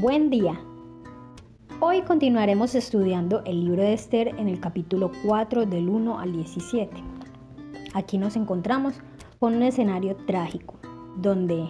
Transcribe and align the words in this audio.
Buen 0.00 0.30
día. 0.30 0.60
Hoy 1.80 2.02
continuaremos 2.02 2.76
estudiando 2.76 3.42
el 3.44 3.64
libro 3.64 3.82
de 3.82 3.94
Esther 3.94 4.28
en 4.38 4.46
el 4.46 4.60
capítulo 4.60 5.10
4 5.24 5.66
del 5.66 5.88
1 5.88 6.20
al 6.20 6.34
17. 6.34 6.96
Aquí 7.94 8.16
nos 8.16 8.36
encontramos 8.36 8.94
con 9.40 9.56
un 9.56 9.64
escenario 9.64 10.14
trágico, 10.14 10.78
donde 11.16 11.66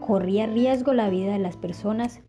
corría 0.00 0.46
riesgo 0.46 0.94
la 0.94 1.10
vida 1.10 1.34
de 1.34 1.38
las 1.38 1.58
personas, 1.58 2.22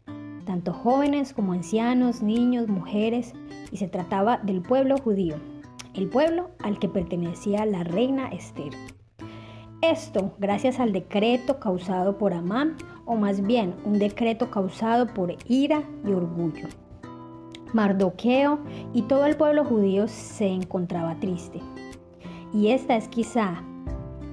tanto 0.43 0.73
jóvenes 0.73 1.31
como 1.31 1.53
ancianos, 1.53 2.21
niños, 2.21 2.67
mujeres, 2.67 3.31
y 3.71 3.77
se 3.77 3.87
trataba 3.87 4.35
del 4.39 4.61
pueblo 4.61 4.97
judío, 4.97 5.35
el 5.93 6.09
pueblo 6.09 6.49
al 6.59 6.77
que 6.77 6.89
pertenecía 6.89 7.65
la 7.65 7.85
reina 7.85 8.27
Esther. 8.33 8.73
Esto 9.81 10.35
gracias 10.37 10.79
al 10.79 10.93
decreto 10.93 11.59
causado 11.59 12.19
por 12.19 12.35
Amán, 12.35 12.77
o 13.05 13.15
más 13.15 13.41
bien 13.41 13.73
un 13.83 13.97
decreto 13.97 14.51
causado 14.51 15.07
por 15.07 15.35
ira 15.47 15.81
y 16.05 16.11
orgullo. 16.11 16.67
Mardoqueo 17.73 18.59
y 18.93 19.01
todo 19.01 19.25
el 19.25 19.35
pueblo 19.35 19.65
judío 19.65 20.07
se 20.07 20.47
encontraba 20.47 21.19
triste. 21.19 21.61
Y 22.53 22.67
esta 22.67 22.95
es 22.95 23.07
quizá 23.07 23.63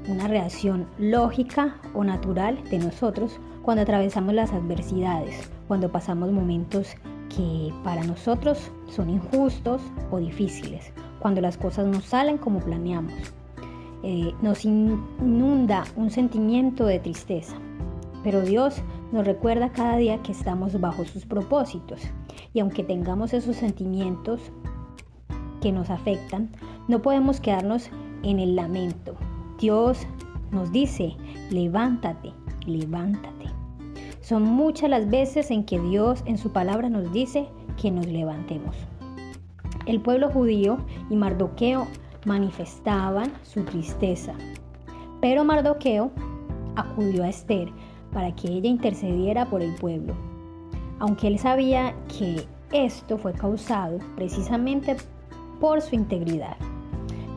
una 0.06 0.28
reacción 0.28 0.86
lógica 0.98 1.78
o 1.94 2.04
natural 2.04 2.62
de 2.64 2.80
nosotros 2.80 3.40
cuando 3.62 3.84
atravesamos 3.84 4.34
las 4.34 4.52
adversidades, 4.52 5.50
cuando 5.66 5.90
pasamos 5.90 6.30
momentos 6.30 6.94
que 7.34 7.72
para 7.84 8.04
nosotros 8.04 8.70
son 8.90 9.08
injustos 9.08 9.80
o 10.10 10.18
difíciles, 10.18 10.92
cuando 11.20 11.40
las 11.40 11.56
cosas 11.56 11.86
no 11.86 12.02
salen 12.02 12.36
como 12.36 12.60
planeamos. 12.60 13.14
Eh, 14.02 14.32
nos 14.42 14.64
inunda 14.64 15.84
un 15.96 16.10
sentimiento 16.10 16.86
de 16.86 17.00
tristeza. 17.00 17.56
Pero 18.22 18.42
Dios 18.42 18.82
nos 19.12 19.26
recuerda 19.26 19.72
cada 19.72 19.96
día 19.96 20.22
que 20.22 20.32
estamos 20.32 20.80
bajo 20.80 21.04
sus 21.04 21.24
propósitos. 21.26 22.00
Y 22.52 22.60
aunque 22.60 22.84
tengamos 22.84 23.32
esos 23.32 23.56
sentimientos 23.56 24.40
que 25.60 25.72
nos 25.72 25.90
afectan, 25.90 26.50
no 26.86 27.02
podemos 27.02 27.40
quedarnos 27.40 27.90
en 28.22 28.38
el 28.38 28.56
lamento. 28.56 29.14
Dios 29.58 30.06
nos 30.50 30.72
dice, 30.72 31.16
levántate, 31.50 32.32
levántate. 32.66 33.46
Son 34.20 34.42
muchas 34.42 34.90
las 34.90 35.08
veces 35.08 35.50
en 35.50 35.64
que 35.64 35.80
Dios 35.80 36.22
en 36.26 36.38
su 36.38 36.52
palabra 36.52 36.88
nos 36.88 37.12
dice 37.12 37.48
que 37.80 37.90
nos 37.90 38.06
levantemos. 38.06 38.76
El 39.86 40.00
pueblo 40.00 40.30
judío 40.30 40.78
y 41.08 41.16
Mardoqueo 41.16 41.86
manifestaban 42.24 43.32
su 43.42 43.64
tristeza. 43.64 44.34
Pero 45.20 45.44
Mardoqueo 45.44 46.10
acudió 46.76 47.24
a 47.24 47.28
Esther 47.28 47.68
para 48.12 48.34
que 48.34 48.48
ella 48.48 48.68
intercediera 48.68 49.46
por 49.46 49.62
el 49.62 49.74
pueblo, 49.74 50.14
aunque 50.98 51.28
él 51.28 51.38
sabía 51.38 51.94
que 52.18 52.46
esto 52.72 53.18
fue 53.18 53.32
causado 53.32 53.98
precisamente 54.16 54.96
por 55.60 55.80
su 55.80 55.94
integridad. 55.94 56.56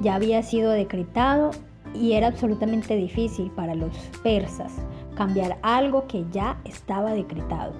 Ya 0.02 0.16
había 0.16 0.44
sido 0.44 0.72
decretado 0.72 1.52
y 1.94 2.14
era 2.14 2.28
absolutamente 2.28 2.96
difícil 2.96 3.52
para 3.52 3.76
los 3.76 3.96
persas 4.24 4.74
cambiar 5.16 5.58
algo 5.62 6.08
que 6.08 6.26
ya 6.32 6.60
estaba 6.64 7.12
decretado. 7.12 7.74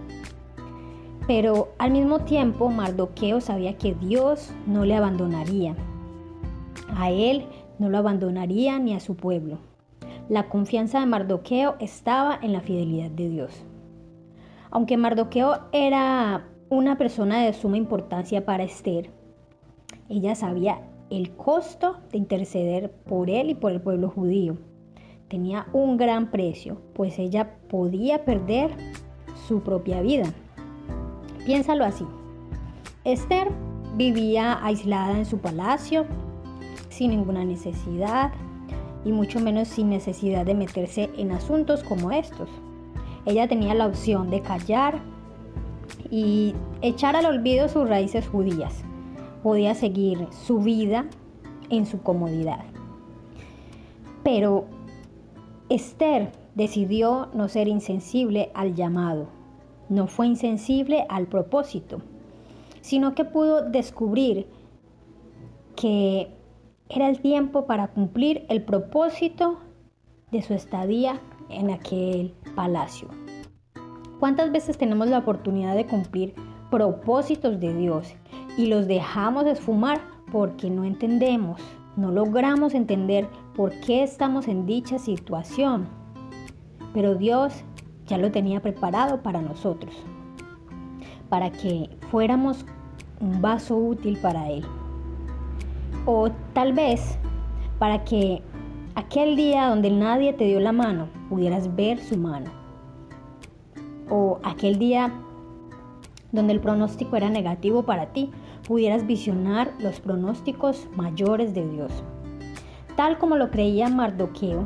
Pero 1.28 1.70
al 1.78 1.92
mismo 1.92 2.20
tiempo 2.20 2.70
Mardoqueo 2.70 3.42
sabía 3.42 3.78
que 3.78 3.94
Dios 3.96 4.52
no 4.66 4.86
le 4.86 4.96
abandonaría 4.96 5.76
a 6.96 7.12
él 7.12 7.46
no 7.80 7.90
lo 7.90 7.98
abandonaría 7.98 8.80
ni 8.80 8.94
a 8.94 9.00
su 9.00 9.16
pueblo. 9.16 9.58
La 10.30 10.50
confianza 10.50 11.00
de 11.00 11.06
Mardoqueo 11.06 11.76
estaba 11.80 12.38
en 12.42 12.54
la 12.54 12.62
fidelidad 12.62 13.10
de 13.12 13.30
Dios. 13.30 13.66
Aunque 14.70 14.98
Mardoqueo 14.98 15.60
era 15.74 16.48
una 16.70 16.98
persona 16.98 17.44
de 17.44 17.54
suma 17.54 17.78
importancia 17.78 18.46
para 18.46 18.64
Esther, 18.64 19.10
ella 20.08 20.36
sabía 20.36 20.82
el 21.10 21.32
costo 21.36 21.98
de 22.12 22.18
interceder 22.18 22.92
por 22.92 23.30
él 23.30 23.50
y 23.50 23.56
por 23.56 23.72
el 23.72 23.82
pueblo 23.82 24.10
judío. 24.10 24.58
Tenía 25.28 25.68
un 25.74 25.98
gran 25.98 26.32
precio, 26.32 26.82
pues 26.94 27.20
ella 27.20 27.58
podía 27.70 28.24
perder 28.26 28.72
su 29.48 29.62
propia 29.62 30.02
vida. 30.02 30.32
Piénsalo 31.46 31.84
así. 31.84 32.06
Esther 33.04 33.50
vivía 33.96 34.64
aislada 34.64 35.18
en 35.18 35.26
su 35.26 35.40
palacio, 35.40 36.06
sin 36.92 37.12
ninguna 37.12 37.44
necesidad 37.44 38.32
y 39.04 39.12
mucho 39.12 39.40
menos 39.40 39.68
sin 39.70 39.90
necesidad 39.90 40.46
de 40.46 40.54
meterse 40.54 41.10
en 41.18 41.32
asuntos 41.32 41.84
como 41.84 42.12
estos. 42.12 42.50
Ella 43.26 43.48
tenía 43.48 43.74
la 43.74 43.88
opción 43.88 44.30
de 44.30 44.42
callar 44.42 45.00
y 46.10 46.54
echar 46.82 47.16
al 47.16 47.26
olvido 47.26 47.68
sus 47.70 47.88
raíces 47.88 48.28
judías. 48.28 48.84
Podía 49.42 49.74
seguir 49.74 50.28
su 50.46 50.60
vida 50.60 51.08
en 51.70 51.86
su 51.86 52.02
comodidad. 52.02 52.66
Pero 54.24 54.66
Esther 55.70 56.32
decidió 56.54 57.30
no 57.34 57.48
ser 57.48 57.68
insensible 57.68 58.52
al 58.54 58.76
llamado. 58.76 59.28
No 59.90 60.08
fue 60.08 60.28
insensible 60.28 61.06
al 61.10 61.28
propósito, 61.28 62.02
sino 62.82 63.16
que 63.16 63.26
pudo 63.26 63.70
descubrir 63.70 64.48
que 65.76 66.41
era 66.94 67.08
el 67.08 67.22
tiempo 67.22 67.66
para 67.66 67.88
cumplir 67.88 68.46
el 68.50 68.64
propósito 68.64 69.60
de 70.32 70.42
su 70.42 70.54
estadía 70.54 71.22
en 71.50 71.72
aquel 71.72 72.34
palacio. 72.56 73.08
¿Cuántas 74.20 74.52
veces 74.52 74.78
tenemos 74.78 75.08
la 75.08 75.20
oportunidad 75.20 75.76
de 75.76 75.86
cumplir 75.86 76.36
propósitos 76.70 77.60
de 77.60 77.74
Dios 77.74 78.14
y 78.58 78.68
los 78.68 78.88
dejamos 78.88 79.46
esfumar 79.46 80.02
porque 80.32 80.70
no 80.70 80.84
entendemos, 80.84 81.62
no 81.96 82.12
logramos 82.12 82.74
entender 82.74 83.28
por 83.56 83.72
qué 83.82 84.04
estamos 84.04 84.48
en 84.48 84.66
dicha 84.66 85.00
situación? 85.00 85.88
Pero 86.94 87.16
Dios 87.16 87.64
ya 88.06 88.18
lo 88.18 88.32
tenía 88.32 88.62
preparado 88.62 89.22
para 89.24 89.42
nosotros, 89.42 89.96
para 91.30 91.52
que 91.52 91.90
fuéramos 92.10 92.66
un 93.22 93.42
vaso 93.42 93.78
útil 93.78 94.18
para 94.22 94.50
Él. 94.50 94.66
O 96.06 96.30
tal 96.54 96.74
vez 96.74 97.18
para 97.80 98.04
que 98.04 98.42
aquel 98.96 99.36
día 99.36 99.68
donde 99.68 99.92
nadie 99.92 100.34
te 100.34 100.46
dio 100.46 100.60
la 100.60 100.72
mano 100.72 101.08
pudieras 101.30 101.76
ver 101.76 102.00
su 102.00 102.18
mano. 102.18 102.52
O 104.10 104.40
aquel 104.44 104.78
día 104.78 105.12
donde 106.32 106.54
el 106.54 106.60
pronóstico 106.60 107.16
era 107.16 107.30
negativo 107.30 107.84
para 107.84 108.08
ti, 108.08 108.32
pudieras 108.68 109.06
visionar 109.06 109.72
los 109.80 110.00
pronósticos 110.00 110.88
mayores 110.96 111.54
de 111.54 111.68
Dios. 111.70 111.92
Tal 112.96 113.18
como 113.18 113.36
lo 113.36 113.52
creía 113.52 113.90
Mardoqueo 113.90 114.66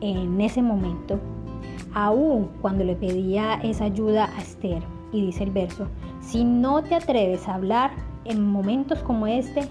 en 0.00 0.40
ese 0.40 0.62
momento, 0.62 1.18
aún 1.94 2.48
cuando 2.60 2.84
le 2.84 2.96
pedía 2.96 3.54
esa 3.62 3.84
ayuda 3.84 4.30
a 4.36 4.40
Esther, 4.40 4.82
y 5.12 5.26
dice 5.26 5.44
el 5.44 5.50
verso, 5.50 5.88
si 6.20 6.44
no 6.44 6.82
te 6.82 6.94
atreves 6.94 7.46
a 7.46 7.54
hablar 7.54 7.92
en 8.24 8.46
momentos 8.46 9.00
como 9.00 9.26
este, 9.26 9.68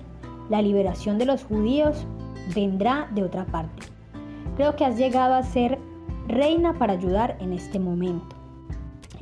la 0.51 0.61
liberación 0.61 1.17
de 1.17 1.25
los 1.25 1.45
judíos 1.45 2.05
vendrá 2.53 3.07
de 3.15 3.23
otra 3.23 3.45
parte. 3.45 3.87
Creo 4.57 4.75
que 4.75 4.83
has 4.83 4.97
llegado 4.97 5.33
a 5.33 5.43
ser 5.43 5.79
reina 6.27 6.77
para 6.77 6.91
ayudar 6.93 7.37
en 7.39 7.53
este 7.53 7.79
momento. 7.79 8.35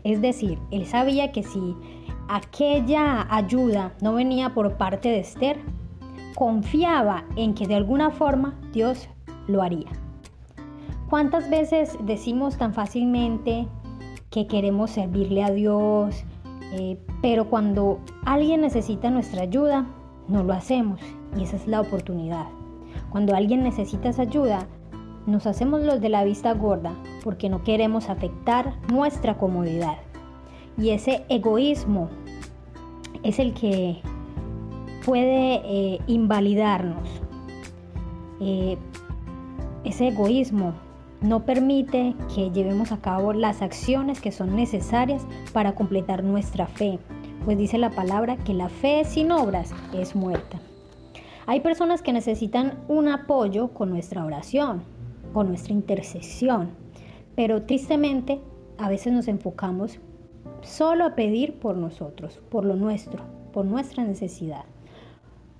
Es 0.03 0.21
decir, 0.21 0.57
él 0.71 0.87
sabía 0.87 1.31
que 1.31 1.43
si 1.43 1.75
aquella 2.29 3.27
ayuda 3.29 3.93
no 4.01 4.15
venía 4.15 4.55
por 4.55 4.75
parte 4.77 5.09
de 5.09 5.19
Esther, 5.19 5.59
confiaba 6.33 7.25
en 7.35 7.53
que 7.53 7.67
de 7.67 7.75
alguna 7.75 8.09
forma 8.09 8.55
Dios 8.73 9.07
lo 9.47 9.61
haría. 9.61 9.91
¿Cuántas 11.11 11.47
veces 11.51 11.95
decimos 12.05 12.57
tan 12.57 12.73
fácilmente 12.73 13.67
que 14.31 14.47
queremos 14.47 14.91
servirle 14.91 15.43
a 15.43 15.51
Dios, 15.51 16.23
eh, 16.71 16.97
pero 17.21 17.49
cuando 17.49 17.99
alguien 18.25 18.61
necesita 18.61 19.11
nuestra 19.11 19.43
ayuda, 19.43 19.85
no 20.27 20.43
lo 20.43 20.53
hacemos 20.53 20.99
y 21.37 21.43
esa 21.43 21.55
es 21.55 21.67
la 21.67 21.81
oportunidad. 21.81 22.45
Cuando 23.09 23.35
alguien 23.35 23.63
necesita 23.63 24.09
esa 24.09 24.23
ayuda, 24.23 24.67
nos 25.25 25.45
hacemos 25.47 25.81
los 25.81 26.01
de 26.01 26.09
la 26.09 26.23
vista 26.23 26.53
gorda 26.53 26.93
porque 27.23 27.49
no 27.49 27.63
queremos 27.63 28.09
afectar 28.09 28.75
nuestra 28.91 29.37
comodidad. 29.37 29.97
Y 30.77 30.91
ese 30.91 31.25
egoísmo 31.29 32.09
es 33.23 33.39
el 33.39 33.53
que 33.53 34.01
puede 35.05 35.61
eh, 35.65 35.99
invalidarnos. 36.07 37.07
Eh, 38.39 38.77
ese 39.83 40.07
egoísmo 40.09 40.73
no 41.21 41.45
permite 41.45 42.15
que 42.33 42.49
llevemos 42.51 42.91
a 42.91 42.97
cabo 42.97 43.33
las 43.33 43.61
acciones 43.61 44.21
que 44.21 44.31
son 44.31 44.55
necesarias 44.55 45.25
para 45.51 45.75
completar 45.75 46.23
nuestra 46.23 46.67
fe, 46.67 46.99
pues 47.43 47.57
dice 47.57 47.77
la 47.77 47.89
palabra 47.89 48.37
que 48.37 48.53
la 48.53 48.69
fe 48.69 49.03
sin 49.03 49.31
obras 49.31 49.73
es 49.93 50.15
muerta. 50.15 50.59
Hay 51.49 51.61
personas 51.61 52.03
que 52.03 52.13
necesitan 52.13 52.77
un 52.87 53.07
apoyo 53.07 53.69
con 53.69 53.89
nuestra 53.89 54.23
oración, 54.23 54.83
con 55.33 55.47
nuestra 55.47 55.73
intercesión, 55.73 56.69
pero 57.35 57.63
tristemente 57.63 58.39
a 58.77 58.87
veces 58.87 59.13
nos 59.13 59.27
enfocamos 59.27 59.99
solo 60.61 61.05
a 61.05 61.15
pedir 61.15 61.55
por 61.55 61.75
nosotros, 61.75 62.39
por 62.51 62.65
lo 62.65 62.75
nuestro, 62.75 63.23
por 63.51 63.65
nuestra 63.65 64.03
necesidad. 64.03 64.65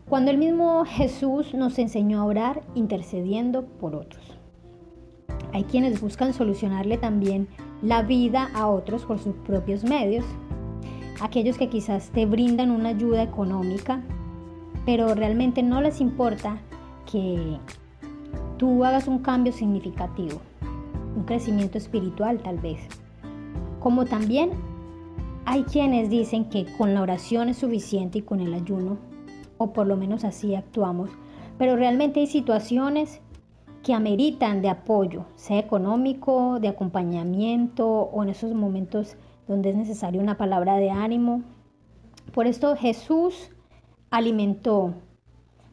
Cuando 0.07 0.29
el 0.29 0.37
mismo 0.37 0.85
Jesús 0.85 1.55
nos 1.55 1.79
enseñó 1.79 2.21
a 2.21 2.25
orar 2.25 2.61
intercediendo 2.75 3.65
por 3.65 3.95
otros. 3.95 4.37
Hay 5.53 5.63
quienes 5.63 5.99
buscan 6.01 6.33
solucionarle 6.33 6.99
también 6.99 7.47
la 7.81 8.03
vida 8.03 8.51
a 8.53 8.67
otros 8.67 9.05
por 9.05 9.17
sus 9.17 9.33
propios 9.37 9.83
medios. 9.83 10.25
Aquellos 11.19 11.57
que 11.57 11.67
quizás 11.67 12.11
te 12.11 12.27
brindan 12.27 12.69
una 12.69 12.89
ayuda 12.89 13.23
económica, 13.23 14.03
pero 14.89 15.13
realmente 15.13 15.61
no 15.61 15.81
les 15.81 16.01
importa 16.01 16.57
que 17.05 17.59
tú 18.57 18.83
hagas 18.83 19.07
un 19.07 19.19
cambio 19.19 19.53
significativo, 19.53 20.41
un 21.15 21.25
crecimiento 21.25 21.77
espiritual 21.77 22.41
tal 22.41 22.57
vez. 22.57 22.79
Como 23.79 24.05
también 24.05 24.49
hay 25.45 25.61
quienes 25.61 26.09
dicen 26.09 26.45
que 26.49 26.65
con 26.75 26.95
la 26.95 27.03
oración 27.03 27.49
es 27.49 27.57
suficiente 27.57 28.17
y 28.17 28.21
con 28.23 28.39
el 28.39 28.51
ayuno, 28.51 28.97
o 29.59 29.73
por 29.73 29.85
lo 29.85 29.95
menos 29.95 30.23
así 30.23 30.55
actuamos, 30.55 31.11
pero 31.59 31.75
realmente 31.75 32.21
hay 32.21 32.27
situaciones 32.27 33.21
que 33.83 33.93
ameritan 33.93 34.63
de 34.63 34.69
apoyo, 34.69 35.25
sea 35.35 35.59
económico, 35.59 36.59
de 36.59 36.69
acompañamiento 36.69 37.87
o 37.87 38.23
en 38.23 38.29
esos 38.29 38.55
momentos 38.55 39.17
donde 39.47 39.69
es 39.69 39.75
necesaria 39.75 40.19
una 40.19 40.39
palabra 40.39 40.77
de 40.77 40.89
ánimo. 40.89 41.43
Por 42.33 42.47
esto 42.47 42.75
Jesús 42.75 43.51
alimentó, 44.11 44.93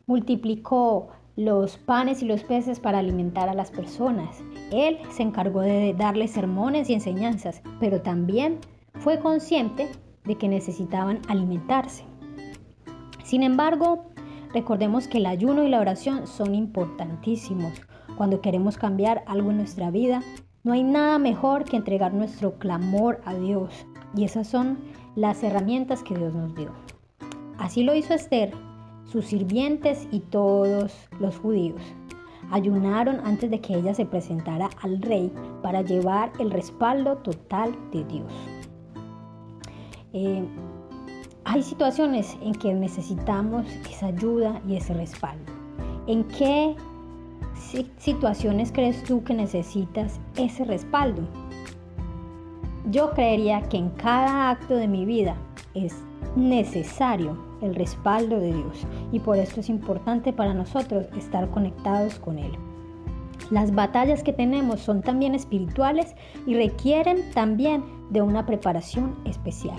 multiplicó 0.07 1.09
los 1.37 1.77
panes 1.77 2.23
y 2.23 2.27
los 2.27 2.43
peces 2.45 2.81
para 2.81 2.99
alimentar 2.99 3.49
a 3.49 3.55
las 3.55 3.71
personas. 3.71 4.43
Él 4.73 4.99
se 5.11 5.23
encargó 5.23 5.61
de 5.61 5.95
darles 5.95 6.31
sermones 6.33 6.89
y 6.89 6.95
enseñanzas, 6.95 7.63
pero 7.79 8.01
también 8.01 8.59
fue 8.95 9.19
consciente 9.19 9.89
de 10.25 10.37
que 10.37 10.49
necesitaban 10.49 11.21
alimentarse. 11.29 12.05
Sin 13.23 13.43
embargo, 13.43 14.07
recordemos 14.55 15.09
que 15.09 15.19
el 15.19 15.27
ayuno 15.27 15.65
y 15.65 15.69
la 15.69 15.81
oración 15.81 16.27
son 16.27 16.55
importantísimos. 16.55 17.73
Cuando 18.17 18.41
queremos 18.41 18.79
cambiar 18.79 19.23
algo 19.27 19.51
en 19.51 19.59
nuestra 19.59 19.91
vida, 19.91 20.23
no 20.65 20.73
hay 20.73 20.83
nada 20.83 21.19
mejor 21.19 21.65
que 21.65 21.77
entregar 21.77 22.15
nuestro 22.15 22.59
clamor 22.59 23.21
a 23.25 23.35
Dios. 23.35 23.87
Y 24.17 24.25
esas 24.25 24.49
son 24.49 24.79
las 25.15 25.43
herramientas 25.43 26.03
que 26.03 26.17
Dios 26.17 26.35
nos 26.35 26.55
dio. 26.55 26.86
Así 27.59 27.83
lo 27.83 27.95
hizo 27.95 28.15
Esther, 28.15 28.53
sus 29.05 29.27
sirvientes 29.27 30.07
y 30.11 30.21
todos 30.21 30.93
los 31.21 31.39
judíos. 31.39 31.81
Ayunaron 32.51 33.21
antes 33.25 33.51
de 33.51 33.61
que 33.61 33.75
ella 33.75 33.95
se 33.95 34.05
presentara 34.05 34.71
al 34.83 35.01
rey 35.03 35.33
para 35.63 35.83
llevar 35.83 36.33
el 36.39 36.51
respaldo 36.51 37.17
total 37.19 37.75
de 37.93 38.05
Dios. 38.05 38.33
Eh, 40.13 40.45
hay 41.45 41.63
situaciones 41.63 42.37
en 42.43 42.55
que 42.55 42.73
necesitamos 42.75 43.67
esa 43.91 44.07
ayuda 44.07 44.61
y 44.67 44.77
ese 44.77 44.95
respaldo. 44.95 45.53
¿En 46.07 46.25
qué 46.25 46.75
situaciones 47.99 48.71
crees 48.73 49.03
tú 49.05 49.25
que 49.25 49.35
necesitas 49.35 50.21
ese 50.37 50.65
respaldo? 50.65 51.23
Yo 52.91 53.11
creería 53.11 53.63
que 53.69 53.77
en 53.77 53.91
cada 53.91 54.51
acto 54.51 54.77
de 54.77 54.87
mi 54.87 55.05
vida 55.05 55.37
es 55.75 55.95
necesario 56.37 57.37
el 57.61 57.75
respaldo 57.75 58.39
de 58.39 58.53
Dios 58.53 58.87
y 59.13 59.21
por 59.21 59.39
esto 59.39 59.61
es 59.61 59.69
importante 59.69 60.33
para 60.33 60.55
nosotros 60.55 61.07
estar 61.17 61.49
conectados 61.51 62.19
con 62.19 62.39
Él. 62.39 62.53
Las 63.51 63.75
batallas 63.75 64.23
que 64.23 64.33
tenemos 64.33 64.81
son 64.81 65.03
también 65.03 65.35
espirituales 65.35 66.15
y 66.47 66.55
requieren 66.55 67.19
también 67.33 67.85
de 68.11 68.23
una 68.23 68.45
preparación 68.45 69.15
especial. 69.25 69.79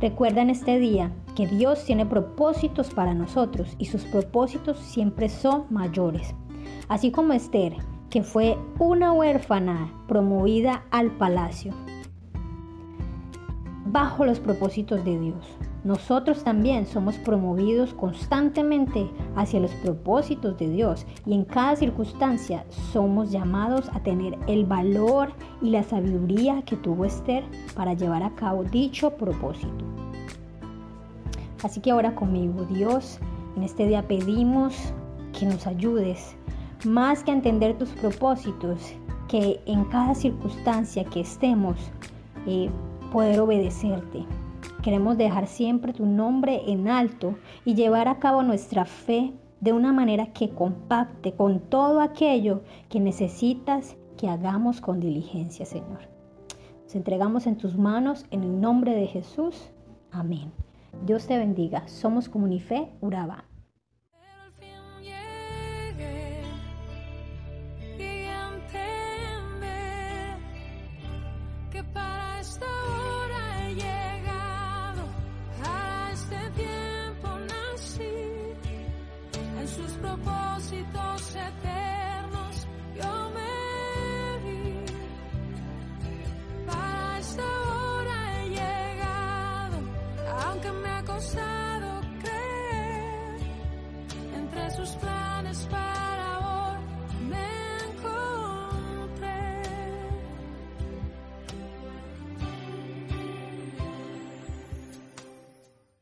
Recuerda 0.00 0.42
en 0.42 0.50
este 0.50 0.78
día 0.78 1.12
que 1.36 1.46
Dios 1.46 1.84
tiene 1.84 2.04
propósitos 2.04 2.90
para 2.90 3.14
nosotros 3.14 3.74
y 3.78 3.86
sus 3.86 4.02
propósitos 4.04 4.78
siempre 4.78 5.28
son 5.28 5.64
mayores. 5.70 6.34
Así 6.88 7.10
como 7.10 7.32
Esther, 7.32 7.76
que 8.10 8.22
fue 8.22 8.58
una 8.78 9.12
huérfana 9.12 9.90
promovida 10.08 10.82
al 10.90 11.12
palacio, 11.12 11.72
bajo 13.86 14.26
los 14.26 14.40
propósitos 14.40 15.04
de 15.04 15.18
Dios. 15.18 15.56
Nosotros 15.84 16.44
también 16.44 16.86
somos 16.86 17.16
promovidos 17.18 17.92
constantemente 17.94 19.10
hacia 19.34 19.58
los 19.58 19.72
propósitos 19.72 20.56
de 20.58 20.68
Dios 20.68 21.04
y 21.26 21.34
en 21.34 21.44
cada 21.44 21.74
circunstancia 21.74 22.64
somos 22.92 23.32
llamados 23.32 23.88
a 23.92 24.00
tener 24.00 24.38
el 24.46 24.64
valor 24.64 25.32
y 25.60 25.70
la 25.70 25.82
sabiduría 25.82 26.62
que 26.62 26.76
tuvo 26.76 27.04
Esther 27.04 27.42
para 27.74 27.94
llevar 27.94 28.22
a 28.22 28.30
cabo 28.36 28.62
dicho 28.62 29.10
propósito. 29.10 29.84
Así 31.64 31.80
que 31.80 31.90
ahora 31.90 32.14
conmigo, 32.14 32.64
Dios, 32.64 33.18
en 33.56 33.64
este 33.64 33.86
día 33.86 34.06
pedimos 34.06 34.74
que 35.36 35.46
nos 35.46 35.66
ayudes 35.66 36.36
más 36.84 37.24
que 37.24 37.32
a 37.32 37.34
entender 37.34 37.76
tus 37.76 37.90
propósitos, 37.90 38.94
que 39.28 39.60
en 39.66 39.84
cada 39.86 40.14
circunstancia 40.14 41.04
que 41.04 41.20
estemos, 41.20 41.76
eh, 42.46 42.70
poder 43.12 43.40
obedecerte. 43.40 44.24
Queremos 44.82 45.16
dejar 45.16 45.46
siempre 45.46 45.92
tu 45.92 46.06
nombre 46.06 46.62
en 46.66 46.88
alto 46.88 47.36
y 47.64 47.74
llevar 47.74 48.08
a 48.08 48.18
cabo 48.18 48.42
nuestra 48.42 48.84
fe 48.84 49.32
de 49.60 49.72
una 49.72 49.92
manera 49.92 50.32
que 50.32 50.50
compacte 50.50 51.34
con 51.34 51.60
todo 51.60 52.00
aquello 52.00 52.62
que 52.88 52.98
necesitas 52.98 53.96
que 54.16 54.28
hagamos 54.28 54.80
con 54.80 54.98
diligencia, 54.98 55.64
Señor. 55.64 56.00
Nos 56.84 56.94
entregamos 56.96 57.46
en 57.46 57.56
tus 57.56 57.76
manos 57.76 58.26
en 58.30 58.42
el 58.42 58.60
nombre 58.60 58.94
de 58.94 59.06
Jesús. 59.06 59.70
Amén. 60.10 60.52
Dios 61.06 61.26
te 61.26 61.38
bendiga. 61.38 61.86
Somos 61.86 62.28
Comunife 62.28 62.90
Uraba. 63.00 63.44